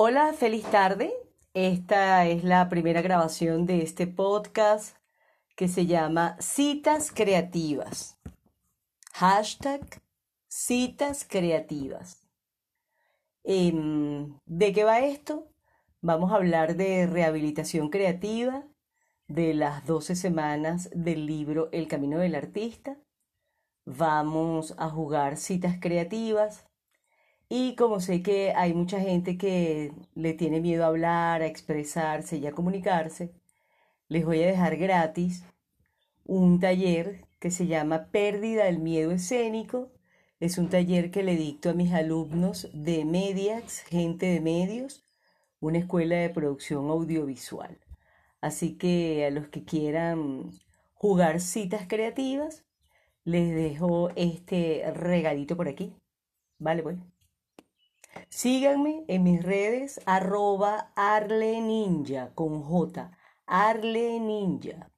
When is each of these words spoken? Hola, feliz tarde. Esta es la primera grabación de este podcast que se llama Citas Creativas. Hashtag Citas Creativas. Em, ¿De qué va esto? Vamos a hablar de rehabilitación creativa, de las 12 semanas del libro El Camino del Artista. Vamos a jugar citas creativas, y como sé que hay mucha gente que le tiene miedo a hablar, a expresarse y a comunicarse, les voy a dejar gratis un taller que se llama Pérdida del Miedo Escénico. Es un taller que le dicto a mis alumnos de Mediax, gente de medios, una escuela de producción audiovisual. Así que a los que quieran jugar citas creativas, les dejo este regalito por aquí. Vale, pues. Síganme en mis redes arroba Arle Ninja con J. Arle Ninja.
Hola, 0.00 0.32
feliz 0.32 0.62
tarde. 0.70 1.12
Esta 1.54 2.24
es 2.24 2.44
la 2.44 2.68
primera 2.68 3.02
grabación 3.02 3.66
de 3.66 3.82
este 3.82 4.06
podcast 4.06 4.96
que 5.56 5.66
se 5.66 5.86
llama 5.86 6.36
Citas 6.38 7.10
Creativas. 7.10 8.16
Hashtag 9.14 10.00
Citas 10.46 11.26
Creativas. 11.28 12.22
Em, 13.42 14.38
¿De 14.46 14.72
qué 14.72 14.84
va 14.84 15.00
esto? 15.00 15.48
Vamos 16.00 16.30
a 16.30 16.36
hablar 16.36 16.76
de 16.76 17.08
rehabilitación 17.08 17.90
creativa, 17.90 18.68
de 19.26 19.52
las 19.52 19.84
12 19.84 20.14
semanas 20.14 20.90
del 20.94 21.26
libro 21.26 21.70
El 21.72 21.88
Camino 21.88 22.20
del 22.20 22.36
Artista. 22.36 22.98
Vamos 23.84 24.76
a 24.78 24.90
jugar 24.90 25.36
citas 25.36 25.78
creativas, 25.80 26.68
y 27.48 27.74
como 27.76 28.00
sé 28.00 28.22
que 28.22 28.52
hay 28.54 28.74
mucha 28.74 29.00
gente 29.00 29.38
que 29.38 29.92
le 30.14 30.34
tiene 30.34 30.60
miedo 30.60 30.84
a 30.84 30.88
hablar, 30.88 31.42
a 31.42 31.46
expresarse 31.46 32.36
y 32.38 32.46
a 32.46 32.52
comunicarse, 32.52 33.32
les 34.08 34.24
voy 34.24 34.42
a 34.42 34.46
dejar 34.48 34.76
gratis 34.76 35.44
un 36.24 36.60
taller 36.60 37.26
que 37.40 37.50
se 37.50 37.66
llama 37.66 38.08
Pérdida 38.10 38.64
del 38.66 38.78
Miedo 38.80 39.12
Escénico. 39.12 39.90
Es 40.40 40.58
un 40.58 40.68
taller 40.68 41.10
que 41.10 41.22
le 41.22 41.36
dicto 41.36 41.70
a 41.70 41.74
mis 41.74 41.92
alumnos 41.92 42.68
de 42.74 43.04
Mediax, 43.04 43.80
gente 43.82 44.26
de 44.26 44.40
medios, 44.40 45.04
una 45.60 45.78
escuela 45.78 46.16
de 46.16 46.30
producción 46.30 46.90
audiovisual. 46.90 47.78
Así 48.40 48.76
que 48.78 49.26
a 49.26 49.30
los 49.30 49.48
que 49.48 49.64
quieran 49.64 50.52
jugar 50.94 51.40
citas 51.40 51.86
creativas, 51.88 52.64
les 53.24 53.54
dejo 53.54 54.10
este 54.16 54.84
regalito 54.94 55.56
por 55.56 55.68
aquí. 55.68 55.94
Vale, 56.58 56.82
pues. 56.82 56.98
Síganme 58.40 59.04
en 59.08 59.24
mis 59.24 59.42
redes 59.42 60.00
arroba 60.06 60.92
Arle 60.94 61.60
Ninja 61.60 62.32
con 62.36 62.62
J. 62.62 63.10
Arle 63.46 64.20
Ninja. 64.20 64.92